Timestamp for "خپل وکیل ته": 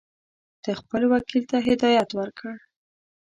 0.81-1.57